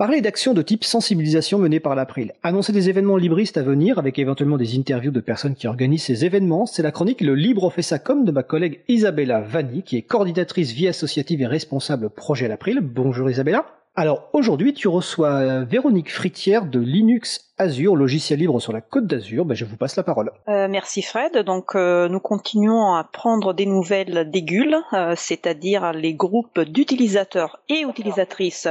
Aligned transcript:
Parler 0.00 0.22
d'actions 0.22 0.54
de 0.54 0.62
type 0.62 0.84
sensibilisation 0.84 1.58
menées 1.58 1.78
par 1.78 1.94
l'April, 1.94 2.32
annoncer 2.42 2.72
des 2.72 2.88
événements 2.88 3.18
libristes 3.18 3.58
à 3.58 3.62
venir 3.62 3.98
avec 3.98 4.18
éventuellement 4.18 4.56
des 4.56 4.78
interviews 4.78 5.10
de 5.10 5.20
personnes 5.20 5.54
qui 5.54 5.66
organisent 5.66 6.04
ces 6.04 6.24
événements, 6.24 6.64
c'est 6.64 6.82
la 6.82 6.90
chronique 6.90 7.20
Le 7.20 7.34
Libre 7.34 7.68
fait 7.68 7.82
ça 7.82 7.98
comme 7.98 8.24
de 8.24 8.32
ma 8.32 8.42
collègue 8.42 8.80
Isabella 8.88 9.42
Vanni, 9.42 9.82
qui 9.82 9.98
est 9.98 10.02
coordinatrice 10.02 10.72
vie 10.72 10.88
associative 10.88 11.42
et 11.42 11.46
responsable 11.46 12.08
projet 12.08 12.46
à 12.46 12.48
l'April. 12.48 12.80
Bonjour 12.80 13.28
Isabella. 13.28 13.66
Alors 13.94 14.30
aujourd'hui, 14.32 14.72
tu 14.72 14.88
reçois 14.88 15.32
euh, 15.32 15.64
Véronique 15.64 16.10
Fritière 16.10 16.64
de 16.64 16.80
Linux 16.80 17.52
Azure, 17.58 17.94
logiciel 17.94 18.38
libre 18.38 18.58
sur 18.58 18.72
la 18.72 18.80
Côte 18.80 19.06
d'Azur. 19.06 19.44
Ben, 19.44 19.54
je 19.54 19.66
vous 19.66 19.76
passe 19.76 19.96
la 19.96 20.02
parole. 20.02 20.32
Euh, 20.48 20.66
merci 20.70 21.02
Fred. 21.02 21.36
Donc 21.44 21.74
euh, 21.74 22.08
nous 22.08 22.20
continuons 22.20 22.94
à 22.94 23.04
prendre 23.04 23.52
des 23.52 23.66
nouvelles 23.66 24.30
des 24.30 24.40
GUL, 24.40 24.78
c'est-à-dire 25.14 25.92
les 25.92 26.14
groupes 26.14 26.58
d'utilisateurs 26.60 27.60
et 27.68 27.82
utilisatrices 27.82 28.66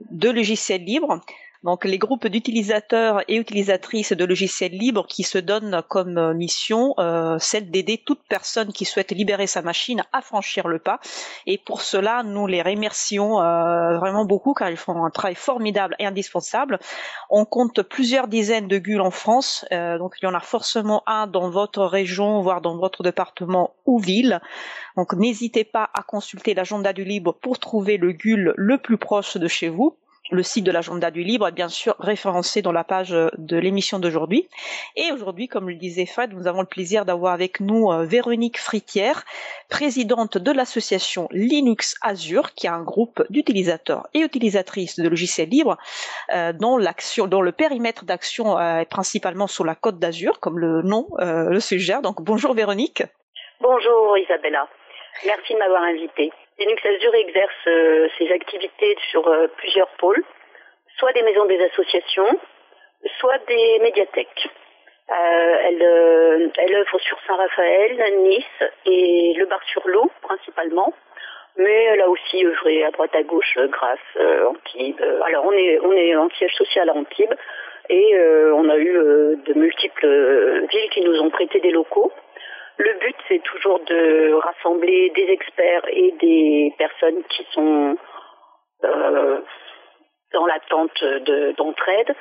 de 0.00 0.32
logiciels 0.32 0.84
libres. 0.84 1.20
Donc 1.64 1.84
les 1.84 1.98
groupes 1.98 2.26
d'utilisateurs 2.26 3.22
et 3.28 3.36
utilisatrices 3.36 4.12
de 4.12 4.24
logiciels 4.24 4.72
libres 4.72 5.06
qui 5.06 5.22
se 5.22 5.38
donnent 5.38 5.82
comme 5.88 6.32
mission 6.34 6.94
euh, 6.98 7.38
celle 7.38 7.70
d'aider 7.70 8.02
toute 8.04 8.20
personne 8.28 8.72
qui 8.72 8.84
souhaite 8.84 9.12
libérer 9.12 9.46
sa 9.46 9.62
machine 9.62 10.02
à 10.12 10.22
franchir 10.22 10.66
le 10.66 10.80
pas. 10.80 10.98
Et 11.46 11.58
pour 11.58 11.82
cela, 11.82 12.24
nous 12.24 12.48
les 12.48 12.62
remercions 12.62 13.40
euh, 13.40 13.96
vraiment 13.98 14.24
beaucoup 14.24 14.54
car 14.54 14.70
ils 14.70 14.76
font 14.76 15.04
un 15.04 15.10
travail 15.10 15.36
formidable 15.36 15.94
et 16.00 16.06
indispensable. 16.06 16.80
On 17.30 17.44
compte 17.44 17.82
plusieurs 17.82 18.26
dizaines 18.26 18.66
de 18.66 18.78
GUL 18.78 19.00
en 19.00 19.12
France, 19.12 19.64
euh, 19.70 19.98
donc 19.98 20.14
il 20.20 20.24
y 20.24 20.28
en 20.28 20.34
a 20.34 20.40
forcément 20.40 21.04
un 21.06 21.28
dans 21.28 21.48
votre 21.48 21.84
région, 21.84 22.40
voire 22.40 22.60
dans 22.60 22.76
votre 22.76 23.04
département 23.04 23.74
ou 23.86 24.00
ville. 24.00 24.40
Donc 24.96 25.12
n'hésitez 25.14 25.64
pas 25.64 25.88
à 25.94 26.02
consulter 26.02 26.54
l'agenda 26.54 26.92
du 26.92 27.04
libre 27.04 27.36
pour 27.40 27.60
trouver 27.60 27.98
le 27.98 28.12
GUL 28.12 28.52
le 28.56 28.78
plus 28.78 28.98
proche 28.98 29.36
de 29.36 29.46
chez 29.46 29.68
vous. 29.68 29.96
Le 30.32 30.42
site 30.42 30.64
de 30.64 30.72
l'agenda 30.72 31.10
du 31.10 31.22
libre 31.22 31.46
est 31.46 31.52
bien 31.52 31.68
sûr 31.68 31.94
référencé 31.98 32.62
dans 32.62 32.72
la 32.72 32.84
page 32.84 33.10
de 33.10 33.56
l'émission 33.58 33.98
d'aujourd'hui. 33.98 34.48
Et 34.96 35.12
aujourd'hui, 35.12 35.46
comme 35.46 35.68
le 35.68 35.74
disait 35.74 36.06
Fred, 36.06 36.32
nous 36.32 36.46
avons 36.46 36.62
le 36.62 36.66
plaisir 36.66 37.04
d'avoir 37.04 37.34
avec 37.34 37.60
nous 37.60 37.92
euh, 37.92 38.04
Véronique 38.04 38.58
Fritière, 38.58 39.24
présidente 39.68 40.38
de 40.38 40.50
l'association 40.50 41.28
Linux 41.32 41.96
Azure, 42.00 42.54
qui 42.54 42.66
est 42.66 42.70
un 42.70 42.82
groupe 42.82 43.22
d'utilisateurs 43.28 44.08
et 44.14 44.20
utilisatrices 44.20 44.98
de 44.98 45.06
logiciels 45.06 45.50
libres, 45.50 45.76
euh, 46.32 46.54
dont 46.54 46.78
l'action, 46.78 47.26
dont 47.26 47.42
le 47.42 47.52
périmètre 47.52 48.06
d'action 48.06 48.58
euh, 48.58 48.78
est 48.78 48.88
principalement 48.88 49.46
sur 49.46 49.66
la 49.66 49.74
Côte 49.74 49.98
d'Azur, 49.98 50.40
comme 50.40 50.58
le 50.58 50.80
nom 50.80 51.08
le 51.18 51.60
suggère. 51.60 52.00
Donc 52.00 52.22
bonjour 52.22 52.54
Véronique. 52.54 53.02
Bonjour 53.60 54.16
Isabella. 54.16 54.66
Merci 55.26 55.52
de 55.52 55.58
m'avoir 55.58 55.82
invitée. 55.82 56.32
Linux 56.62 56.86
Azure 56.86 57.14
exerce 57.16 57.66
euh, 57.66 58.08
ses 58.18 58.30
activités 58.30 58.96
sur 59.10 59.26
euh, 59.26 59.48
plusieurs 59.56 59.88
pôles, 59.98 60.22
soit 60.96 61.12
des 61.12 61.22
maisons 61.22 61.44
des 61.46 61.60
associations, 61.60 62.38
soit 63.18 63.38
des 63.48 63.80
médiathèques. 63.80 64.48
Euh, 65.10 65.56
elle, 65.64 66.74
œuvre 66.76 66.98
sur 67.00 67.18
Saint-Raphaël, 67.26 68.14
Nice 68.22 68.70
et 68.86 69.34
le 69.36 69.46
Bar-sur-Loup 69.46 70.08
principalement, 70.22 70.94
mais 71.56 71.84
elle 71.84 72.00
a 72.02 72.08
aussi 72.08 72.46
œuvré 72.46 72.84
à 72.84 72.92
droite 72.92 73.14
à 73.14 73.24
gauche, 73.24 73.58
Grasse, 73.58 73.98
Antibes. 74.46 75.04
Alors 75.24 75.44
on 75.44 75.52
est 75.52 76.14
en 76.14 76.30
siège 76.30 76.54
social 76.54 76.88
à 76.88 76.94
Antibes 76.94 77.34
et 77.88 78.16
on 78.54 78.68
a 78.68 78.78
eu 78.78 78.92
de 79.44 79.54
multiples 79.54 80.66
villes 80.70 80.90
qui 80.90 81.02
nous 81.02 81.20
ont 81.20 81.30
prêté 81.30 81.58
des 81.58 81.72
locaux. 81.72 82.12
C'est 83.32 83.42
toujours 83.44 83.80
de 83.86 84.34
rassembler 84.34 85.10
des 85.16 85.26
experts 85.30 85.88
et 85.88 86.12
des 86.20 86.74
personnes 86.76 87.22
qui 87.30 87.46
sont 87.52 87.96
euh, 88.84 89.40
dans 90.34 90.44
l'attente 90.44 91.02
d'entraide. 91.56 92.14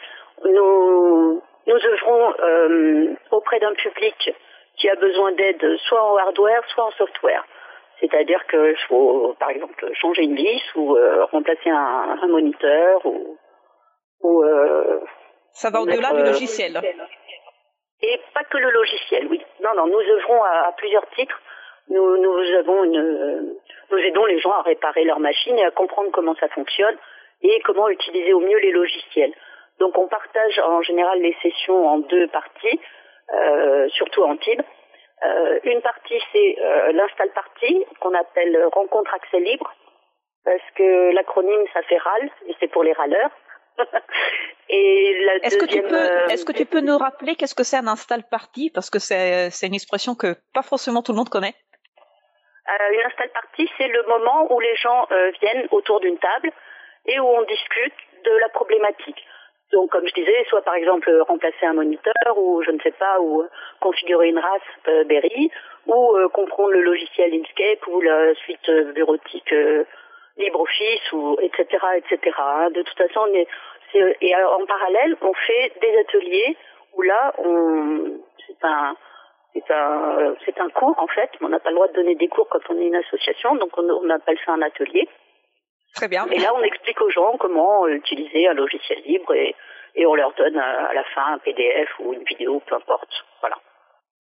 nous, 0.46 1.42
nous 1.68 1.76
œuvrons 1.76 2.34
euh, 2.40 3.14
auprès 3.32 3.60
d'un 3.60 3.74
public 3.74 4.34
qui 4.78 4.90
a 4.90 4.96
besoin 4.96 5.34
d'aide 5.34 5.78
soit 5.90 6.02
en 6.02 6.16
hardware, 6.16 6.64
soit 6.70 6.86
en 6.86 6.92
software. 6.92 7.44
C'est-à-dire 8.00 8.48
qu'il 8.48 8.78
faut, 8.88 9.36
par 9.38 9.50
exemple, 9.50 9.92
changer 9.96 10.24
une 10.24 10.36
vis 10.36 10.64
ou 10.76 10.96
euh, 10.96 11.26
remplacer 11.26 11.72
un, 11.72 12.26
moniteur 12.30 13.06
ou... 13.06 13.38
ou 14.22 14.46
Ça 15.52 15.72
va 15.72 15.82
au-delà 15.82 16.14
du 16.14 16.24
logiciel. 16.24 16.80
Et 18.04 18.20
pas 18.34 18.44
que 18.44 18.58
le 18.58 18.72
logiciel, 18.72 19.28
oui. 19.28 19.42
Non, 19.64 19.76
non, 19.76 19.88
nous 19.88 20.00
œuvrons 20.00 20.44
à, 20.44 20.74
plusieurs 20.78 21.08
titres. 21.12 21.40
Nous, 21.90 22.18
nous 22.18 22.56
avons 22.58 22.84
une, 22.84 23.56
nous 23.92 23.98
aidons 23.98 24.26
les 24.26 24.40
gens 24.40 24.52
à 24.52 24.62
réparer 24.62 25.04
leurs 25.04 25.20
machines 25.20 25.58
et 25.58 25.66
à 25.66 25.72
comprendre 25.72 26.10
comment 26.12 26.36
ça 26.36 26.48
fonctionne 26.50 26.98
et 27.44 27.60
comment 27.62 27.90
utiliser 27.90 28.34
au 28.34 28.40
mieux 28.40 28.60
les 28.60 28.72
logiciels. 28.72 29.34
Donc 29.80 29.98
on 29.98 30.08
partage 30.08 30.60
en 30.60 30.82
général 30.82 31.20
les 31.22 31.36
sessions 31.42 31.88
en 31.88 31.98
deux 32.00 32.28
parties, 32.28 32.80
euh, 33.34 33.90
surtout 33.90 34.24
en 34.24 34.38
TIB. 34.38 34.62
Euh, 35.24 35.60
une 35.64 35.82
partie 35.82 36.20
c'est 36.32 36.58
euh, 36.60 36.92
l'install 36.94 37.30
party 37.34 37.86
qu'on 38.00 38.14
appelle 38.14 38.58
rencontre 38.74 39.14
accès 39.14 39.40
libre 39.40 39.72
parce 40.44 40.64
que 40.76 41.12
l'acronyme 41.14 41.64
ça 41.74 41.84
fait 41.84 41.98
RAL 41.98 42.30
et 42.48 42.56
c'est 42.60 42.68
pour 42.68 42.84
les 42.84 42.94
râleurs. 42.94 43.30
Est-ce 44.70 45.58
que 45.58 45.66
tu 45.66 45.82
peux, 45.82 45.96
euh, 45.96 46.28
est-ce 46.28 46.46
que 46.46 46.52
tu 46.52 46.66
peux 46.66 46.82
nous 46.82 46.98
rappeler 46.98 47.36
qu'est-ce 47.36 47.56
que 47.56 47.64
c'est 47.64 47.78
un 47.78 47.88
install 47.88 48.24
party? 48.30 48.72
Parce 48.74 48.90
que 48.90 49.00
c'est 49.00 49.50
c'est 49.50 49.68
une 49.68 49.74
expression 49.74 50.16
que 50.16 50.36
pas 50.54 50.62
forcément 50.62 51.02
tout 51.02 51.12
le 51.12 51.18
monde 51.18 51.30
connaît. 51.30 51.56
Euh, 52.70 52.94
une 52.94 53.02
install 53.02 53.30
party, 53.30 53.70
c'est 53.78 53.88
le 53.88 54.04
moment 54.08 54.54
où 54.54 54.60
les 54.60 54.76
gens 54.76 55.08
euh, 55.12 55.32
viennent 55.42 55.68
autour 55.72 56.00
d'une 56.00 56.18
table 56.18 56.52
et 57.06 57.20
où 57.20 57.26
on 57.26 57.44
discute 57.44 57.94
de 58.24 58.32
la 58.38 58.50
problématique. 58.50 59.26
Donc, 59.74 59.90
comme 59.92 60.08
je 60.08 60.14
disais, 60.14 60.46
soit 60.50 60.62
par 60.62 60.76
exemple 60.76 61.10
remplacer 61.28 61.66
un 61.66 61.74
moniteur 61.74 62.14
ou 62.38 62.62
je 62.62 62.72
ne 62.72 62.80
sais 62.82 62.92
pas, 62.92 63.20
ou 63.22 63.46
configurer 63.80 64.28
une 64.28 64.38
race 64.38 65.06
Berry, 65.08 65.50
ou 65.88 66.18
comprendre 66.34 66.72
le 66.72 66.82
logiciel 66.82 67.34
Inkscape 67.34 67.88
ou 67.88 68.02
la 68.02 68.36
suite 68.36 68.70
bureautique 68.94 69.54
LibreOffice 70.38 71.12
ou 71.14 71.38
etc. 71.42 71.66
etc. 71.98 72.36
Hein. 72.40 72.70
De 72.72 72.82
toute 72.82 72.98
façon, 72.98 73.22
on 73.30 73.34
est, 73.34 73.48
et 74.22 74.36
en 74.36 74.66
parallèle, 74.66 75.18
on 75.22 75.34
fait 75.34 75.74
des 75.82 75.98
ateliers 76.00 76.58
où 76.94 77.02
là, 77.02 77.34
on, 77.38 78.20
c'est 78.48 78.64
un, 78.64 78.96
c'est 79.54 79.72
un, 79.72 80.36
c'est 80.46 80.60
un 80.60 80.70
cours 80.70 80.98
en 80.98 81.08
fait. 81.08 81.30
On 81.42 81.50
n'a 81.50 81.60
pas 81.60 81.70
le 81.70 81.76
droit 81.76 81.88
de 81.88 81.94
donner 81.94 82.16
des 82.16 82.28
cours 82.28 82.48
quand 82.50 82.62
on 82.70 82.80
est 82.80 82.86
une 82.88 82.96
association, 82.96 83.56
donc 83.56 83.78
on, 83.78 83.90
on 83.90 84.10
appelle 84.10 84.38
ça 84.46 84.54
un 84.54 84.62
atelier. 84.62 85.08
Très 85.96 86.08
bien. 86.08 86.26
Et 86.28 86.40
là, 86.40 86.54
on 86.56 86.64
explique 86.64 87.02
aux 87.02 87.10
gens 87.10 87.36
comment 87.38 87.88
utiliser 87.88 88.48
un 88.48 88.54
logiciel 88.54 89.02
libre 89.02 89.34
et, 89.34 89.56
et 89.96 90.06
on 90.06 90.16
leur 90.16 90.34
donne 90.34 90.58
à 90.58 90.94
la 90.94 91.04
fin 91.04 91.34
un 91.34 91.38
PDF 91.40 91.90
ou 92.00 92.14
une 92.14 92.24
vidéo, 92.24 92.62
peu 92.66 92.76
importe. 92.76 93.12
Voilà. 93.42 93.58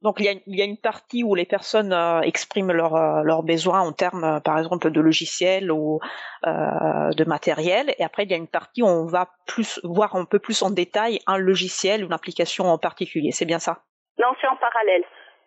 Donc 0.01 0.15
il 0.19 0.25
y, 0.25 0.29
a, 0.29 0.33
il 0.47 0.57
y 0.57 0.61
a, 0.61 0.65
une 0.65 0.77
partie 0.77 1.23
où 1.23 1.35
les 1.35 1.45
personnes 1.45 1.93
euh, 1.93 2.21
expriment 2.21 2.71
leurs 2.71 2.95
euh, 2.95 3.41
besoins 3.43 3.81
en 3.81 3.91
termes, 3.91 4.23
euh, 4.23 4.39
par 4.39 4.57
exemple, 4.57 4.89
de 4.89 4.99
logiciels 4.99 5.71
ou 5.71 5.99
de 6.43 7.23
matériel, 7.25 7.93
et 7.99 8.03
après 8.03 8.23
il 8.23 8.31
y 8.31 8.33
a 8.33 8.37
une 8.37 8.47
partie 8.47 8.81
où 8.81 8.87
on 8.87 9.05
va 9.05 9.27
plus 9.45 9.79
voir 9.83 10.15
un 10.15 10.25
peu 10.25 10.39
plus 10.39 10.63
en 10.63 10.71
détail 10.71 11.19
un 11.27 11.37
logiciel 11.37 12.03
ou 12.03 12.07
une 12.07 12.13
application 12.13 12.65
en 12.65 12.79
particulier. 12.79 13.29
C'est 13.31 13.45
bien 13.45 13.59
ça? 13.59 13.83
Non, 14.17 14.29
c'est 14.41 14.47
en 14.47 14.55
parallèle. 14.55 15.03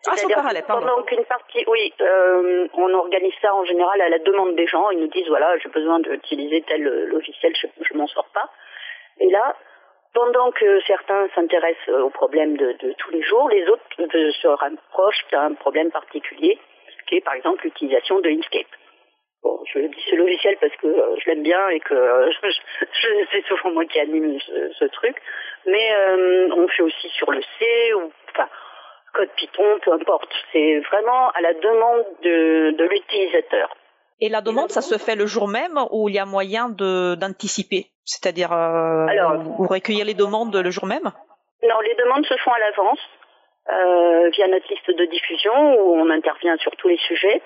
Ah, 0.07 0.11
c'est 0.15 0.25
en 0.25 0.29
parallèle, 0.29 0.63
pardon. 0.65 0.87
Pendant 0.87 1.03
qu'une 1.03 1.25
partie, 1.25 1.65
oui, 1.67 1.93
on 2.77 2.93
organise 2.93 3.33
ça 3.41 3.53
en 3.53 3.65
général 3.65 3.99
à 3.99 4.09
la 4.09 4.19
demande 4.19 4.55
des 4.55 4.67
gens. 4.67 4.89
Ils 4.91 4.99
nous 4.99 5.07
disent 5.07 5.27
voilà, 5.27 5.57
j'ai 5.57 5.69
besoin 5.69 5.99
d'utiliser 5.99 6.63
tel 6.65 6.81
logiciel, 6.81 7.53
je, 7.61 7.67
je 7.81 7.97
m'en 7.97 8.07
sors 8.07 8.29
pas. 8.33 8.49
Et 9.19 9.29
là, 9.29 9.55
pendant 10.15 10.49
que 10.51 10.79
certains 10.87 11.27
s'intéressent 11.35 11.89
aux 11.89 12.09
problèmes 12.09 12.55
de, 12.55 12.93
tous 12.97 13.11
les 13.11 13.21
jours, 13.21 13.49
les 13.49 13.67
autres 13.67 13.83
se 13.97 14.47
rapprochent 14.47 15.25
d'un 15.31 15.53
problème 15.55 15.91
particulier, 15.91 16.57
qui 17.07 17.17
est 17.17 17.21
par 17.21 17.33
exemple 17.33 17.65
l'utilisation 17.65 18.19
de 18.21 18.29
Inkscape. 18.29 18.73
Bon, 19.43 19.59
je 19.71 19.79
dis 19.79 20.05
ce 20.09 20.15
logiciel 20.15 20.57
parce 20.59 20.75
que 20.77 20.87
euh, 20.87 21.15
je 21.19 21.29
l'aime 21.29 21.43
bien 21.43 21.69
et 21.69 21.79
que 21.81 21.93
euh, 21.93 22.31
c'est 23.31 23.45
souvent 23.45 23.71
moi 23.71 23.85
qui 23.85 23.99
anime 23.99 24.39
ce, 24.39 24.85
truc, 24.85 25.15
mais 25.67 25.93
euh, 25.93 26.49
on 26.55 26.67
fait 26.69 26.81
aussi 26.81 27.09
sur 27.09 27.29
le 27.31 27.41
C 27.59 27.93
ou 27.95 28.11
enfin 28.31 28.49
code 29.13 29.29
Python, 29.35 29.79
peu 29.83 29.91
importe. 29.91 30.33
C'est 30.51 30.79
vraiment 30.91 31.29
à 31.31 31.41
la 31.41 31.53
demande 31.53 32.05
de 32.23 32.87
l'utilisateur. 32.89 33.69
Et 34.21 34.29
la 34.29 34.41
demande, 34.41 34.69
ça 34.71 34.81
se 34.81 34.97
fait 34.97 35.15
le 35.15 35.25
jour 35.25 35.47
même 35.47 35.77
ou 35.91 36.07
il 36.07 36.15
y 36.15 36.19
a 36.19 36.25
moyen 36.25 36.69
d'anticiper? 36.69 37.87
C'est-à-dire, 38.05 38.53
euh, 38.53 39.05
vous 39.57 39.67
recueillez 39.67 40.03
les 40.03 40.13
demandes 40.13 40.55
le 40.55 40.71
jour 40.71 40.85
même? 40.85 41.11
Non, 41.63 41.79
les 41.81 41.95
demandes 41.95 42.25
se 42.25 42.37
font 42.37 42.51
à 42.51 42.59
l'avance 42.59 42.99
euh, 43.73 44.29
via 44.29 44.47
notre 44.47 44.67
liste 44.69 44.89
de 44.89 45.05
diffusion 45.05 45.53
où 45.79 45.95
on 45.95 46.09
intervient 46.09 46.55
sur 46.57 46.71
tous 46.77 46.87
les 46.87 46.97
sujets. 46.97 47.41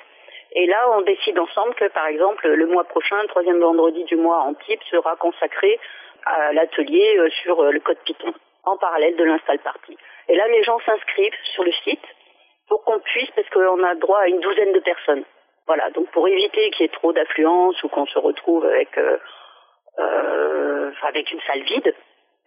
Et 0.52 0.68
là, 0.68 0.90
on 0.98 1.02
décide 1.02 1.40
ensemble 1.40 1.74
que, 1.76 1.88
par 1.90 2.08
exemple, 2.08 2.48
le 2.48 2.68
mois 2.68 2.84
prochain, 2.84 3.22
le 3.22 3.28
troisième 3.30 3.60
vendredi 3.60 4.04
du 4.04 4.16
mois 4.16 4.42
en 4.42 4.54
type, 4.54 4.82
sera 4.92 5.16
consacré 5.16 5.80
à 6.26 6.54
l'atelier 6.54 7.18
euh, 7.18 7.30
sur 7.42 7.64
le 7.64 7.80
code 7.80 8.00
Python, 8.06 8.34
en 8.64 8.78
parallèle 8.78 9.16
de 9.16 9.24
l'install 9.24 9.60
party. 9.60 9.98
Et 10.28 10.36
là, 10.36 10.48
les 10.50 10.64
gens 10.64 10.80
s'inscrivent 10.86 11.34
sur 11.54 11.64
le 11.64 11.72
site 11.84 12.06
pour 12.68 12.84
qu'on 12.84 13.00
puisse, 13.00 13.32
parce 13.32 13.50
qu'on 13.50 13.84
a 13.84 13.96
droit 13.96 14.20
à 14.20 14.28
une 14.28 14.40
douzaine 14.40 14.74
de 14.74 14.80
personnes. 14.80 15.24
Voilà, 15.70 15.92
donc 15.92 16.10
pour 16.10 16.28
éviter 16.28 16.72
qu'il 16.72 16.82
y 16.82 16.86
ait 16.86 16.92
trop 16.92 17.14
d'affluence 17.14 17.84
ou 17.84 17.90
qu'on 17.90 18.08
se 18.08 18.18
retrouve 18.18 18.66
avec 18.66 18.98
euh, 18.98 19.18
euh, 20.00 20.92
avec 21.04 21.32
une 21.32 21.40
salle 21.42 21.62
vide, 21.62 21.94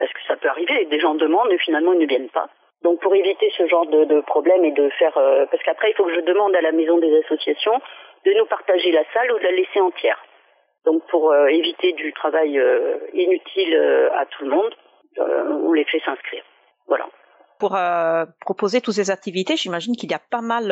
parce 0.01 0.13
que 0.13 0.19
ça 0.27 0.37
peut 0.37 0.49
arriver, 0.49 0.87
des 0.87 0.99
gens 0.99 1.15
demandent 1.15 1.53
et 1.53 1.59
finalement 1.59 1.93
ils 1.93 2.01
ne 2.01 2.07
viennent 2.07 2.31
pas. 2.31 2.49
Donc 2.83 3.01
pour 3.01 3.15
éviter 3.15 3.49
ce 3.57 3.69
genre 3.69 3.87
de, 3.87 4.07
de 4.07 4.21
problème 4.23 4.65
et 4.65 4.73
de 4.73 4.89
faire, 4.99 5.17
euh, 5.19 5.47
parce 5.53 5.63
qu'après 5.63 5.91
il 5.91 5.95
faut 5.95 6.07
que 6.07 6.15
je 6.17 6.21
demande 6.23 6.57
à 6.57 6.63
la 6.63 6.73
maison 6.73 6.99
des 6.99 7.17
associations 7.21 7.81
de 8.27 8.33
nous 8.33 8.47
partager 8.47 8.91
la 8.91 9.05
salle 9.15 9.31
ou 9.31 9.39
de 9.39 9.45
la 9.45 9.53
laisser 9.53 9.79
entière. 9.79 10.19
Donc 10.85 11.07
pour 11.07 11.33
éviter 11.47 11.93
du 11.93 12.13
travail 12.15 12.61
inutile 13.13 13.77
à 14.15 14.27
tout 14.27 14.43
le 14.43 14.51
monde, 14.51 14.75
on 15.17 15.73
les 15.75 15.85
fait 15.85 16.01
s'inscrire. 16.01 16.43
Voilà. 16.89 17.07
Pour 17.63 17.79
proposer 18.41 18.81
toutes 18.81 18.95
ces 18.95 19.11
activités, 19.13 19.57
j'imagine 19.57 19.95
qu'il 19.95 20.11
y 20.11 20.15
a 20.15 20.21
pas 20.31 20.41
mal 20.41 20.67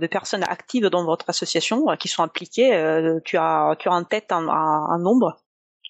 de 0.00 0.06
personnes 0.06 0.42
actives 0.42 0.86
dans 0.86 1.04
votre 1.04 1.28
association 1.28 1.84
qui 1.98 2.08
sont 2.08 2.22
impliquées. 2.22 2.70
tu 3.26 3.36
as 3.36 3.76
tu 3.78 3.88
as 3.88 3.92
en 3.92 4.04
tête 4.04 4.32
un, 4.32 4.48
un, 4.48 4.98
nombre? 4.98 5.36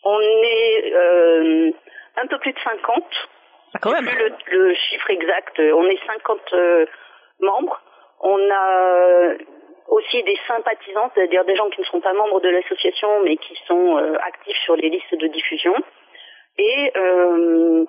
On 0.02 0.20
est 0.20 0.92
un 2.16 2.26
peu 2.26 2.38
plus 2.40 2.52
de 2.52 2.58
50. 2.58 3.04
Ah, 3.74 3.78
quand 3.80 3.92
même. 3.92 4.06
Le, 4.06 4.32
le, 4.50 4.74
chiffre 4.74 5.10
exact, 5.10 5.60
on 5.60 5.84
est 5.84 6.00
50 6.04 6.40
membres. 7.40 7.80
On 8.20 8.38
a 8.50 9.36
aussi 9.90 10.22
des 10.22 10.38
sympathisants, 10.46 11.10
c'est-à-dire 11.14 11.44
des 11.44 11.56
gens 11.56 11.68
qui 11.70 11.80
ne 11.80 11.86
sont 11.86 12.00
pas 12.00 12.12
membres 12.12 12.40
de 12.40 12.48
l'association 12.48 13.08
mais 13.24 13.36
qui 13.36 13.54
sont 13.66 13.98
euh, 13.98 14.14
actifs 14.26 14.56
sur 14.64 14.76
les 14.76 14.88
listes 14.88 15.14
de 15.14 15.26
diffusion. 15.26 15.74
Et 16.58 16.92
euh, 16.96 17.84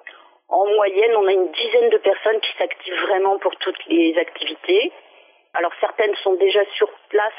en 0.52 0.66
moyenne, 0.76 1.16
on 1.16 1.28
a 1.28 1.32
une 1.32 1.52
dizaine 1.52 1.90
de 1.90 1.98
personnes 1.98 2.40
qui 2.42 2.52
s'activent 2.58 3.02
vraiment 3.08 3.40
pour 3.40 3.56
toutes 3.56 3.86
les 3.88 4.18
activités. 4.18 4.92
Alors 5.54 5.72
certaines 5.80 6.16
sont 6.16 6.34
déjà 6.36 6.60
sur 6.76 6.90
place, 7.10 7.34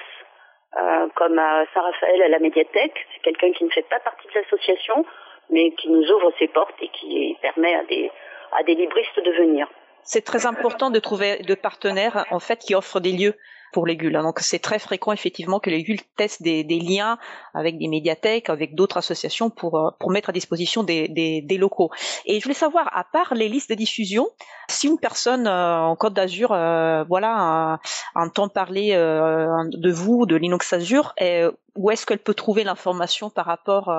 euh, 0.76 1.08
comme 1.14 1.38
à 1.38 1.64
Saint-Raphaël 1.74 2.22
à 2.22 2.28
la 2.28 2.38
médiathèque. 2.38 3.06
C'est 3.12 3.22
quelqu'un 3.22 3.52
qui 3.52 3.64
ne 3.64 3.70
fait 3.70 3.88
pas 3.88 4.00
partie 4.00 4.26
de 4.28 4.34
l'association, 4.34 5.04
mais 5.50 5.72
qui 5.72 5.90
nous 5.90 6.10
ouvre 6.10 6.32
ses 6.38 6.48
portes 6.48 6.80
et 6.80 6.88
qui 6.88 7.36
permet 7.42 7.74
à 7.74 7.84
des, 7.84 8.10
à 8.52 8.62
des 8.62 8.74
libristes 8.74 9.20
de 9.20 9.30
venir. 9.32 9.68
C'est 10.04 10.24
très 10.24 10.46
important 10.46 10.90
de 10.90 10.98
trouver 10.98 11.38
de 11.38 11.54
partenaires 11.54 12.26
en 12.30 12.40
fait 12.40 12.58
qui 12.58 12.74
offrent 12.74 13.00
des 13.00 13.12
lieux 13.12 13.36
pour 13.72 13.86
les 13.86 13.96
GUL. 13.96 14.14
Hein. 14.14 14.22
Donc 14.22 14.38
c'est 14.40 14.58
très 14.58 14.78
fréquent 14.78 15.12
effectivement 15.12 15.58
que 15.58 15.70
les 15.70 15.82
GUL 15.82 15.98
testent 16.16 16.42
des, 16.42 16.62
liens 16.64 17.18
avec 17.54 17.78
des 17.78 17.88
médiathèques, 17.88 18.50
avec 18.50 18.74
d'autres 18.74 18.98
associations 18.98 19.50
pour, 19.50 19.78
euh, 19.78 19.90
pour 19.98 20.10
mettre 20.10 20.30
à 20.30 20.32
disposition 20.32 20.82
des, 20.84 21.08
des, 21.08 21.58
locaux. 21.58 21.90
Et 22.26 22.38
je 22.38 22.44
voulais 22.44 22.54
savoir, 22.54 22.88
à 22.96 23.04
part 23.04 23.34
les 23.34 23.48
listes 23.48 23.70
de 23.70 23.74
diffusion, 23.74 24.28
si 24.68 24.86
une 24.86 24.98
personne 24.98 25.46
euh, 25.46 25.80
en 25.80 25.96
Côte 25.96 26.14
d'Azur 26.14 26.52
euh, 26.52 27.04
voilà, 27.08 27.80
entend 28.14 28.48
parler 28.48 28.92
de 28.92 29.90
vous, 29.90 30.26
de 30.26 30.36
Linux 30.36 30.72
Azure, 30.72 31.14
où 31.74 31.90
est-ce 31.90 32.04
qu'elle 32.04 32.18
peut 32.18 32.34
trouver 32.34 32.64
l'information 32.64 33.30
par 33.30 33.46
rapport 33.46 33.90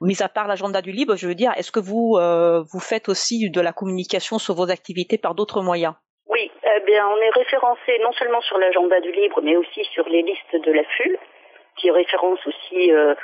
mis 0.00 0.22
à 0.22 0.28
part 0.28 0.48
l'agenda 0.48 0.82
du 0.82 0.92
libre, 0.92 1.16
je 1.16 1.26
veux 1.26 1.34
dire, 1.34 1.52
est-ce 1.56 1.72
que 1.72 1.80
vous 1.80 2.18
vous 2.72 2.80
faites 2.80 3.08
aussi 3.08 3.50
de 3.50 3.60
la 3.60 3.72
communication 3.72 4.38
sur 4.38 4.54
vos 4.54 4.70
activités 4.70 5.18
par 5.18 5.34
d'autres 5.34 5.62
moyens? 5.62 5.94
Oui, 6.28 6.50
eh 6.64 6.80
bien, 6.80 7.06
on 7.08 7.16
est 7.16 7.30
référencé 7.30 7.98
non 8.02 8.12
seulement 8.12 8.40
sur 8.42 8.58
l'agenda 8.58 9.00
du 9.00 9.12
libre, 9.12 9.40
mais 9.42 9.56
aussi 9.56 9.84
sur 9.92 10.08
les 10.08 10.22
listes 10.22 10.56
de 10.56 10.72
la 10.72 10.84
FUL, 10.84 11.18
qui 11.76 11.90
référence 11.90 12.44
aussi 12.46 12.92
euh, 12.92 13.14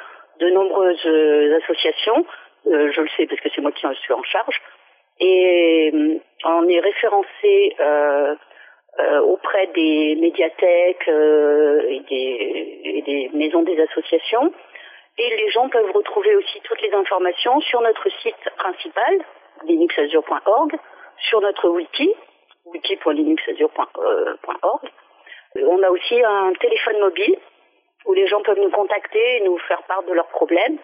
de 0.41 0.51
nombreuses 0.51 1.07
euh, 1.07 1.59
associations. 1.63 2.25
Euh, 2.69 2.93
je 2.93 3.01
le 3.01 3.09
sais 3.17 3.27
parce 3.27 3.41
que 3.41 3.49
c'est 3.55 3.61
moi 3.61 3.73
qui 3.73 3.87
en 3.87 3.95
suis 3.95 4.13
en 4.13 4.23
charge. 4.23 4.61
Et 5.21 5.93
on 6.45 6.69
est 6.69 6.81
référencé 6.81 7.77
auprès 9.25 9.69
des 9.69 10.17
médiathèques 10.17 11.07
et 11.07 12.01
des, 12.09 12.81
et, 12.85 13.03
des, 13.03 13.31
maisons 13.35 13.63
des 13.63 13.79
associations. 13.81 14.53
Et 15.19 15.37
les 15.37 15.51
gens 15.51 15.69
peuvent 15.69 15.93
retrouver 15.93 16.35
aussi 16.37 16.61
toutes 16.65 16.81
les 16.81 16.95
informations 16.95 17.61
sur 17.61 17.83
notre 17.83 18.09
site 18.23 18.49
principal, 18.57 19.19
linuxazure.org, 19.65 20.79
sur 21.19 21.41
notre 21.41 21.69
wiki, 21.69 22.15
wiki.linuxazure.org. 22.67 24.91
On 25.57 25.83
a 25.83 25.91
aussi 25.91 26.23
un 26.25 26.53
téléphone 26.55 27.01
mobile 27.01 27.37
où 28.07 28.15
les 28.15 28.27
gens 28.27 28.43
peuvent 28.43 28.59
nous 28.59 28.71
contacter 28.71 29.37
et 29.37 29.45
nous 29.45 29.59
faire 29.59 29.83
part 29.85 30.03
de 30.05 30.13
leurs 30.13 30.29
problèmes 30.29 30.79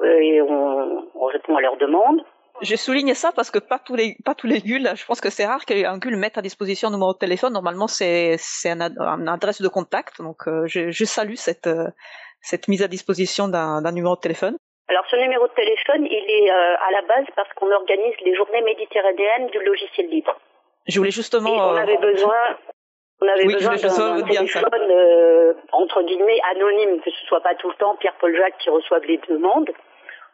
euh, 0.00 0.18
et 0.20 0.42
on, 0.42 1.26
répond 1.26 1.56
à 1.56 1.60
leurs 1.60 1.76
demandes. 1.76 2.22
Je 2.62 2.76
souligne 2.76 3.12
ça 3.12 3.32
parce 3.32 3.50
que 3.50 3.58
pas 3.58 3.78
tous 3.78 3.96
les 3.96 4.16
pas 4.24 4.34
tous 4.34 4.46
les 4.46 4.60
GUL, 4.60 4.88
je 4.94 5.04
pense 5.04 5.20
que 5.20 5.28
c'est 5.28 5.44
rare 5.44 5.66
qu'un 5.66 5.98
GUL 5.98 6.16
mette 6.16 6.38
à 6.38 6.42
disposition 6.42 6.88
un 6.88 6.92
numéro 6.92 7.12
de 7.12 7.18
téléphone. 7.18 7.52
Normalement, 7.52 7.86
c'est 7.86 8.36
c'est 8.38 8.70
un, 8.70 9.26
adresse 9.26 9.60
de 9.60 9.68
contact. 9.68 10.22
Donc, 10.22 10.48
euh, 10.48 10.66
je, 10.66 11.04
salue 11.04 11.34
cette 11.34 11.66
euh, 11.66 11.88
cette 12.46 12.68
mise 12.68 12.82
à 12.82 12.88
disposition 12.88 13.48
d'un 13.48 13.92
numéro 13.92 14.14
de 14.14 14.20
téléphone. 14.20 14.56
Alors, 14.88 15.04
ce 15.10 15.16
numéro 15.16 15.46
de 15.48 15.52
téléphone, 15.52 16.06
il 16.06 16.24
est 16.30 16.50
à 16.50 16.90
la 16.92 17.02
base 17.02 17.26
parce 17.34 17.52
qu'on 17.54 17.70
organise 17.72 18.14
les 18.24 18.34
journées 18.36 18.62
méditerranéennes 18.62 19.48
du 19.48 19.58
logiciel 19.64 20.08
libre. 20.08 20.38
Je 20.86 20.98
voulais 20.98 21.10
justement. 21.10 21.50
on 21.50 21.74
euh, 21.74 21.82
avait 21.82 21.96
besoin. 21.96 22.36
On 23.20 23.28
avait 23.28 23.44
besoin 23.44 23.74
d'un 23.74 24.22
téléphone 24.22 24.90
euh, 24.90 25.54
entre 25.72 26.02
guillemets 26.02 26.38
anonyme, 26.50 27.00
que 27.00 27.10
ce 27.10 27.26
soit 27.26 27.40
pas 27.40 27.54
tout 27.54 27.68
le 27.68 27.74
temps 27.76 27.96
Pierre-Paul 27.96 28.36
Jacques 28.36 28.58
qui 28.58 28.70
reçoive 28.70 29.02
les 29.04 29.18
demandes. 29.28 29.70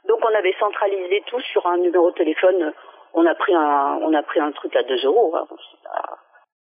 Donc 0.09 0.19
on 0.23 0.35
avait 0.35 0.55
centralisé 0.59 1.23
tout 1.27 1.41
sur 1.41 1.67
un 1.67 1.79
numéro 1.79 2.11
de 2.11 2.17
téléphone. 2.17 2.73
On 3.15 3.25
a 3.25 3.35
pris 3.35 3.55
un, 3.55 3.99
on 4.03 4.13
a 4.15 4.23
pris 4.23 4.41
un 4.41 4.51
truc 4.53 4.75
à 4.75 4.83
2 4.83 5.07
euros. 5.07 5.35
Hein. 5.37 5.47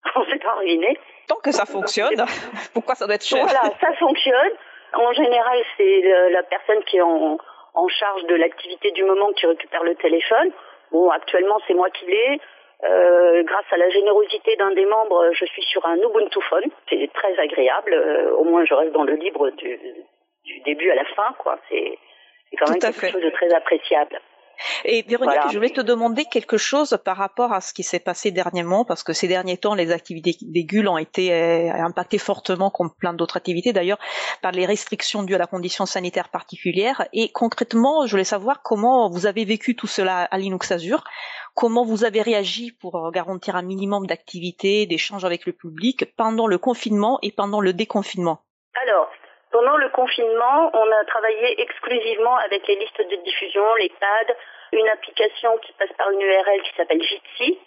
On 0.15 0.25
s'est 0.25 0.39
pas 0.39 0.53
ruiné. 0.53 0.97
Tant 1.27 1.35
que 1.35 1.51
ça 1.51 1.65
fonctionne, 1.65 2.15
pourquoi 2.73 2.95
ça 2.95 3.05
doit 3.05 3.15
être 3.15 3.25
cher? 3.25 3.43
Voilà, 3.43 3.73
ça 3.79 3.93
fonctionne. 3.99 4.53
En 4.93 5.13
général, 5.13 5.59
c'est 5.77 6.01
la 6.31 6.43
personne 6.43 6.83
qui 6.83 6.97
est 6.97 7.01
en, 7.01 7.37
en 7.73 7.87
charge 7.87 8.23
de 8.25 8.35
l'activité 8.35 8.91
du 8.91 9.03
moment 9.03 9.31
qui 9.33 9.45
récupère 9.45 9.83
le 9.83 9.95
téléphone. 9.95 10.51
Bon, 10.91 11.09
actuellement, 11.09 11.59
c'est 11.67 11.73
moi 11.73 11.89
qui 11.89 12.05
l'ai. 12.05 12.39
Euh, 12.83 13.43
grâce 13.43 13.65
à 13.71 13.77
la 13.77 13.89
générosité 13.89 14.55
d'un 14.55 14.71
des 14.71 14.85
membres, 14.85 15.31
je 15.33 15.45
suis 15.45 15.63
sur 15.63 15.85
un 15.85 15.97
Ubuntu 15.97 16.41
Phone. 16.49 16.69
C'est 16.89 17.09
très 17.13 17.37
agréable. 17.37 17.93
Euh, 17.93 18.31
au 18.35 18.45
moins, 18.45 18.63
je 18.65 18.73
reste 18.73 18.93
dans 18.93 19.03
le 19.03 19.15
libre 19.15 19.49
du, 19.51 19.77
du 20.45 20.59
début 20.61 20.89
à 20.89 20.95
la 20.95 21.05
fin, 21.05 21.33
quoi. 21.37 21.59
C'est 21.69 21.97
quand 22.57 22.69
même 22.69 22.79
quelque 22.79 23.11
chose 23.11 23.21
de 23.21 23.29
très 23.29 23.53
appréciable. 23.53 24.19
Et 24.85 25.03
Véronique, 25.07 25.39
je 25.51 25.57
voulais 25.57 25.69
te 25.69 25.81
demander 25.81 26.25
quelque 26.25 26.57
chose 26.57 26.97
par 27.03 27.17
rapport 27.17 27.53
à 27.53 27.61
ce 27.61 27.73
qui 27.73 27.83
s'est 27.83 27.99
passé 27.99 28.31
dernièrement, 28.31 28.85
parce 28.85 29.03
que 29.03 29.13
ces 29.13 29.27
derniers 29.27 29.57
temps, 29.57 29.75
les 29.75 29.91
activités 29.91 30.35
des 30.41 30.63
GUL 30.63 30.87
ont 30.87 30.97
été 30.97 31.33
euh, 31.33 31.71
impactées 31.73 32.17
fortement, 32.17 32.69
comme 32.69 32.91
plein 32.93 33.13
d'autres 33.13 33.37
activités 33.37 33.73
d'ailleurs, 33.73 33.99
par 34.41 34.51
les 34.51 34.65
restrictions 34.65 35.23
dues 35.23 35.35
à 35.35 35.37
la 35.37 35.47
condition 35.47 35.85
sanitaire 35.85 36.29
particulière. 36.29 37.07
Et 37.13 37.31
concrètement, 37.31 38.05
je 38.05 38.11
voulais 38.11 38.23
savoir 38.23 38.61
comment 38.61 39.09
vous 39.09 39.25
avez 39.25 39.45
vécu 39.45 39.75
tout 39.75 39.87
cela 39.87 40.23
à 40.23 40.37
Linux 40.37 40.71
Azure, 40.71 41.03
comment 41.55 41.85
vous 41.85 42.03
avez 42.03 42.21
réagi 42.21 42.71
pour 42.71 43.11
garantir 43.11 43.55
un 43.55 43.61
minimum 43.61 44.07
d'activité, 44.07 44.85
d'échanges 44.85 45.25
avec 45.25 45.45
le 45.45 45.53
public 45.53 46.05
pendant 46.15 46.47
le 46.47 46.57
confinement 46.57 47.19
et 47.21 47.31
pendant 47.31 47.61
le 47.61 47.73
déconfinement? 47.73 48.41
Pendant 49.51 49.77
le 49.77 49.89
confinement, 49.89 50.69
on 50.73 50.91
a 50.91 51.05
travaillé 51.05 51.59
exclusivement 51.61 52.35
avec 52.37 52.67
les 52.67 52.75
listes 52.75 53.09
de 53.09 53.15
diffusion, 53.23 53.63
les 53.75 53.89
pads, 53.99 54.33
une 54.71 54.87
application 54.89 55.57
qui 55.57 55.73
passe 55.73 55.91
par 55.97 56.11
une 56.11 56.21
URL 56.21 56.61
qui 56.61 56.75
s'appelle 56.75 57.01
Jitsi. 57.01 57.57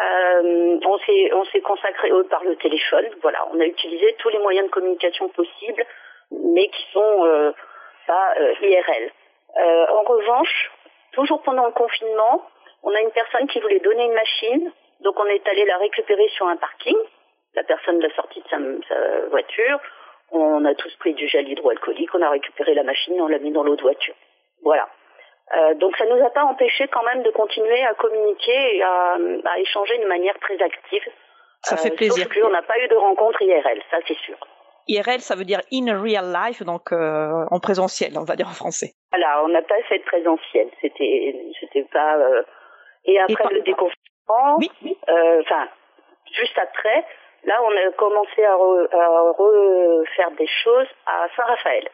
Euh, 0.00 0.78
on 0.84 0.98
s'est 0.98 1.32
on 1.32 1.44
s'est 1.46 1.60
consacré 1.60 2.10
par 2.30 2.44
le 2.44 2.54
téléphone. 2.56 3.06
Voilà, 3.22 3.48
on 3.52 3.58
a 3.58 3.64
utilisé 3.64 4.14
tous 4.18 4.28
les 4.28 4.38
moyens 4.38 4.66
de 4.66 4.70
communication 4.70 5.28
possibles, 5.30 5.84
mais 6.30 6.68
qui 6.68 6.86
sont 6.92 7.24
euh, 7.24 7.52
pas 8.06 8.34
euh, 8.38 8.54
IRL. 8.62 9.10
Euh, 9.56 9.86
en 9.88 10.02
revanche, 10.02 10.70
toujours 11.12 11.42
pendant 11.42 11.66
le 11.66 11.72
confinement, 11.72 12.46
on 12.84 12.94
a 12.94 13.00
une 13.00 13.10
personne 13.10 13.48
qui 13.48 13.58
voulait 13.60 13.80
donner 13.80 14.04
une 14.04 14.14
machine, 14.14 14.72
donc 15.00 15.18
on 15.18 15.26
est 15.26 15.48
allé 15.48 15.64
la 15.64 15.78
récupérer 15.78 16.28
sur 16.28 16.46
un 16.46 16.56
parking. 16.56 16.96
La 17.54 17.64
personne 17.64 17.98
l'a 17.98 18.14
sortie 18.14 18.40
de 18.40 18.48
sa, 18.48 18.58
sa 18.88 19.26
voiture. 19.30 19.80
On 20.30 20.64
a 20.64 20.74
tous 20.74 20.94
pris 20.96 21.14
du 21.14 21.26
gel 21.26 21.48
hydroalcoolique, 21.48 22.14
on 22.14 22.22
a 22.22 22.30
récupéré 22.30 22.74
la 22.74 22.82
machine, 22.82 23.20
on 23.20 23.28
l'a 23.28 23.38
mis 23.38 23.52
dans 23.52 23.62
l'eau 23.62 23.76
de 23.76 23.82
voiture. 23.82 24.14
Voilà. 24.62 24.88
Euh, 25.56 25.74
donc 25.74 25.96
ça 25.96 26.04
nous 26.04 26.22
a 26.22 26.30
pas 26.30 26.44
empêché 26.44 26.88
quand 26.88 27.02
même 27.04 27.22
de 27.22 27.30
continuer 27.30 27.82
à 27.84 27.94
communiquer 27.94 28.76
et 28.76 28.82
à, 28.82 29.16
échanger 29.58 29.98
de 29.98 30.06
manière 30.06 30.38
très 30.40 30.60
active. 30.60 31.04
Ça 31.62 31.76
fait 31.76 31.92
euh, 31.92 31.96
plaisir. 31.96 32.24
Sauf 32.24 32.42
qu'on 32.42 32.50
n'a 32.50 32.62
pas 32.62 32.78
eu 32.78 32.88
de 32.88 32.94
rencontre 32.94 33.40
IRL, 33.40 33.80
ça 33.90 33.98
c'est 34.06 34.18
sûr. 34.18 34.36
IRL, 34.88 35.20
ça 35.20 35.36
veut 35.36 35.44
dire 35.44 35.60
in 35.72 36.00
real 36.00 36.32
life, 36.32 36.62
donc 36.62 36.92
euh, 36.92 37.46
en 37.50 37.60
présentiel, 37.60 38.12
on 38.18 38.24
va 38.24 38.36
dire 38.36 38.48
en 38.48 38.52
français. 38.52 38.92
Voilà, 39.10 39.42
on 39.44 39.48
n'a 39.48 39.62
pas 39.62 39.80
fait 39.88 39.98
de 39.98 40.04
présentiel. 40.04 40.68
C'était, 40.80 41.34
c'était 41.60 41.86
pas. 41.92 42.16
Et 43.06 43.18
après 43.18 43.54
le 43.54 43.60
déconfinement, 43.62 44.58
oui. 44.58 44.70
enfin, 45.40 45.68
juste 46.32 46.58
après, 46.58 47.04
Là, 47.44 47.62
on 47.62 47.70
a 47.70 47.92
commencé 47.92 48.44
à, 48.44 48.56
refaire 48.56 50.30
des 50.32 50.46
choses 50.46 50.88
à 51.06 51.28
Saint-Raphaël. 51.36 51.88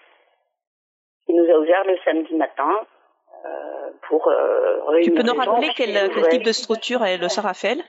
Il 1.28 1.36
nous 1.36 1.50
a 1.50 1.58
ouvert 1.58 1.84
le 1.84 1.96
samedi 2.04 2.34
matin 2.34 2.80
euh, 3.44 3.90
pour 4.08 4.28
euh, 4.28 5.00
Tu 5.02 5.12
peux 5.12 5.22
nous 5.22 5.34
rappeler 5.34 5.70
quel, 5.76 6.10
type 6.30 6.42
de 6.42 6.52
structure 6.52 7.04
est 7.04 7.18
le 7.18 7.28
Saint-Raphaël? 7.28 7.82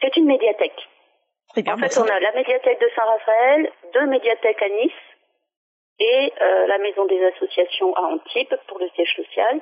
C'est 0.00 0.16
une 0.16 0.26
médiathèque. 0.26 0.88
Très 1.50 1.62
bien, 1.62 1.74
en 1.74 1.76
fait, 1.78 1.98
on 1.98 2.04
a 2.04 2.20
la 2.20 2.32
médiathèque 2.32 2.80
de 2.80 2.88
Saint-Raphaël, 2.94 3.72
deux 3.94 4.06
médiathèques 4.06 4.62
à 4.62 4.68
Nice 4.68 4.92
et 5.98 6.32
euh, 6.40 6.66
la 6.66 6.78
maison 6.78 7.06
des 7.06 7.24
associations 7.24 7.94
à 7.94 8.02
Antibes 8.02 8.54
pour 8.68 8.78
le 8.78 8.88
siège 8.90 9.16
social 9.16 9.60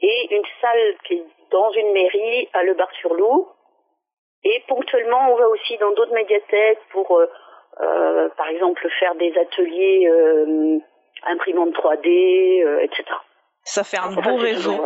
et 0.00 0.34
une 0.34 0.44
salle 0.60 0.94
qui 1.04 1.14
est 1.14 1.24
dans 1.50 1.70
une 1.72 1.92
mairie 1.92 2.48
à 2.52 2.62
Le 2.62 2.74
Bar-sur-Loup. 2.74 3.48
Et 4.44 4.62
ponctuellement, 4.68 5.32
on 5.32 5.36
va 5.36 5.48
aussi 5.48 5.76
dans 5.78 5.90
d'autres 5.92 6.12
médiathèques 6.12 6.80
pour, 6.90 7.18
euh, 7.18 7.26
euh, 7.80 8.28
par 8.36 8.48
exemple, 8.48 8.86
faire 8.98 9.14
des 9.14 9.32
ateliers 9.38 10.06
euh, 10.06 10.78
imprimantes 11.24 11.72
3D, 11.74 12.82
etc. 12.82 13.04
Ça 13.62 13.82
fait 13.82 13.98
un 13.98 14.12
beau 14.12 14.36
réseau. 14.36 14.84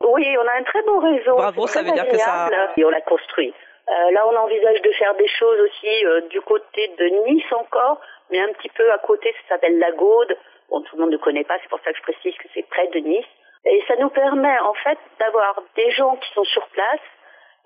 oui, 0.00 0.36
on 0.38 0.48
a 0.48 0.58
un 0.58 0.62
très 0.62 0.82
beau 0.82 1.00
réseau. 1.00 1.36
Bravo, 1.36 1.66
ça 1.66 1.82
veut 1.82 1.92
dire 1.92 2.08
que 2.08 2.16
ça. 2.16 2.48
Et 2.76 2.84
on 2.84 2.90
l'a 2.90 3.02
construit. 3.02 3.52
là, 3.86 4.26
on 4.26 4.36
envisage 4.36 4.80
de 4.80 4.90
faire 4.92 5.14
des 5.16 5.28
choses 5.28 5.60
aussi 5.60 6.28
du 6.30 6.40
côté 6.40 6.88
de 6.98 7.04
Nice 7.26 7.52
encore, 7.52 8.00
mais 8.30 8.40
un 8.40 8.52
petit 8.54 8.70
peu 8.70 8.90
à 8.90 8.98
côté, 8.98 9.34
ça 9.42 9.54
s'appelle 9.54 9.78
La 9.78 9.92
Gaude. 9.92 10.34
Bon, 10.70 10.80
tout 10.80 10.96
le 10.96 11.02
monde 11.02 11.12
ne 11.12 11.18
connaît 11.18 11.44
pas, 11.44 11.58
c'est 11.62 11.68
pour 11.68 11.80
ça 11.84 11.92
que 11.92 11.98
je 11.98 12.02
précise 12.02 12.34
que 12.38 12.48
c'est 12.54 12.66
près 12.68 12.86
de 12.86 13.00
Nice. 13.00 13.26
Et 13.66 13.82
ça 13.86 13.96
nous 13.96 14.08
permet 14.08 14.58
en 14.60 14.74
fait 14.74 14.98
d'avoir 15.18 15.62
des 15.76 15.90
gens 15.90 16.16
qui 16.16 16.32
sont 16.32 16.44
sur 16.44 16.66
place 16.68 17.00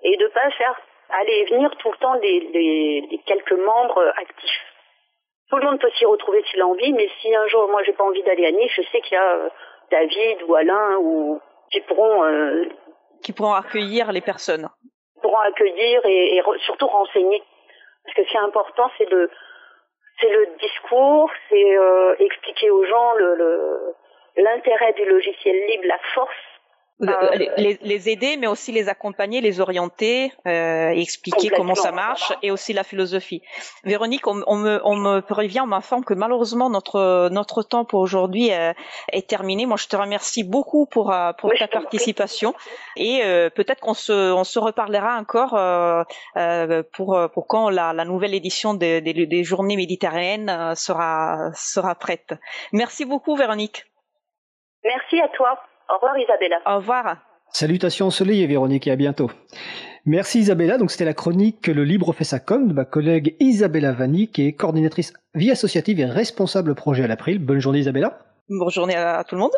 et 0.03 0.15
de 0.17 0.27
pas 0.27 0.49
faire 0.51 0.75
aller 1.09 1.33
et 1.33 1.45
venir 1.45 1.69
tout 1.77 1.91
le 1.91 1.97
temps 1.97 2.13
les, 2.15 2.39
les, 2.39 3.19
quelques 3.25 3.53
membres 3.53 4.13
actifs. 4.17 4.65
Tout 5.49 5.57
le 5.57 5.65
monde 5.65 5.79
peut 5.79 5.89
s'y 5.97 6.05
retrouver 6.05 6.43
s'il 6.49 6.61
a 6.61 6.67
envie, 6.67 6.93
mais 6.93 7.09
si 7.21 7.33
un 7.33 7.47
jour 7.47 7.67
moi 7.69 7.81
j'ai 7.83 7.93
pas 7.93 8.03
envie 8.03 8.23
d'aller 8.23 8.45
à 8.45 8.51
Nice, 8.51 8.71
je 8.75 8.83
sais 8.91 9.01
qu'il 9.01 9.13
y 9.13 9.17
a 9.17 9.35
euh, 9.35 9.49
David 9.91 10.43
ou 10.47 10.55
Alain 10.55 10.97
ou 10.99 11.41
qui 11.71 11.81
pourront 11.81 12.23
euh, 12.23 12.65
qui 13.23 13.33
pourront 13.33 13.53
accueillir 13.53 14.11
les 14.11 14.21
personnes. 14.21 14.69
Pourront 15.21 15.39
accueillir 15.39 16.05
et, 16.05 16.37
et 16.37 16.43
surtout 16.65 16.87
renseigner. 16.87 17.43
Parce 18.05 18.15
que 18.15 18.23
ce 18.23 18.29
qui 18.29 18.37
est 18.37 18.39
important, 18.39 18.89
c'est 18.97 19.09
le 19.09 19.29
c'est 20.21 20.29
le 20.29 20.49
discours, 20.59 21.31
c'est 21.49 21.77
euh, 21.77 22.15
expliquer 22.19 22.69
aux 22.69 22.85
gens 22.85 23.13
le 23.15 23.95
l'intérêt 24.37 24.93
du 24.93 25.05
logiciel 25.05 25.55
libre, 25.67 25.85
la 25.87 25.99
force 26.13 26.58
euh, 27.01 27.35
les, 27.57 27.79
les, 27.81 28.09
aider, 28.09 28.35
mais 28.37 28.47
aussi 28.47 28.71
les 28.71 28.89
accompagner, 28.89 29.39
les 29.41 29.61
orienter, 29.61 30.33
euh, 30.47 30.89
expliquer 30.89 31.49
comment 31.49 31.75
ça 31.75 31.91
marche, 31.91 32.33
et 32.41 32.51
aussi 32.51 32.73
la 32.73 32.83
philosophie. 32.83 33.41
Véronique, 33.85 34.27
on, 34.27 34.43
on, 34.47 34.57
me, 34.57 34.81
on 34.83 34.95
me 34.95 35.21
prévient, 35.21 35.61
on 35.61 35.67
m'informe 35.67 36.03
que 36.03 36.13
malheureusement 36.13 36.69
notre 36.69 37.29
notre 37.29 37.63
temps 37.63 37.85
pour 37.85 38.01
aujourd'hui 38.01 38.51
euh, 38.51 38.73
est 39.13 39.27
terminé. 39.29 39.65
Moi, 39.65 39.77
je 39.77 39.87
te 39.87 39.95
remercie 39.95 40.43
beaucoup 40.43 40.85
pour 40.87 41.13
euh, 41.13 41.31
pour 41.33 41.53
ta 41.57 41.67
participation, 41.67 42.53
et 42.97 43.21
euh, 43.23 43.49
peut-être 43.49 43.79
qu'on 43.79 43.93
se 43.93 44.33
on 44.33 44.43
se 44.43 44.59
reparlera 44.59 45.17
encore 45.17 45.51
pour 46.93 47.17
pour 47.33 47.47
quand 47.47 47.69
la, 47.69 47.93
la 47.93 48.05
nouvelle 48.05 48.33
édition 48.33 48.73
des, 48.73 49.01
des, 49.01 49.13
des 49.25 49.43
Journées 49.43 49.77
méditerranéennes 49.77 50.75
sera 50.75 51.51
sera 51.53 51.95
prête. 51.95 52.33
Merci 52.73 53.05
beaucoup, 53.05 53.35
Véronique. 53.35 53.85
Merci 54.83 55.21
à 55.21 55.27
toi. 55.29 55.59
Au 55.89 55.95
revoir 55.95 56.17
Isabella. 56.17 56.57
Au 56.65 56.75
revoir. 56.77 57.17
Salutations 57.51 58.07
au 58.07 58.11
soleil 58.11 58.43
et 58.43 58.47
Véronique 58.47 58.87
et 58.87 58.91
à 58.91 58.95
bientôt. 58.95 59.31
Merci 60.05 60.39
Isabella. 60.39 60.77
Donc 60.77 60.91
c'était 60.91 61.05
la 61.05 61.13
chronique 61.13 61.67
Le 61.67 61.83
Libre 61.83 62.13
fait 62.13 62.23
sa 62.23 62.39
com 62.39 62.67
de 62.67 62.73
ma 62.73 62.85
collègue 62.85 63.35
Isabella 63.39 63.91
Vanni 63.91 64.27
qui 64.27 64.45
est 64.47 64.53
coordinatrice 64.53 65.13
vie 65.33 65.51
associative 65.51 65.99
et 65.99 66.05
responsable 66.05 66.75
projet 66.75 67.03
à 67.03 67.07
l'April. 67.07 67.39
Bonne 67.39 67.59
journée 67.59 67.79
Isabella. 67.79 68.19
Bonne 68.49 68.69
journée 68.69 68.95
à 68.95 69.23
tout 69.23 69.35
le 69.35 69.41
monde. 69.41 69.51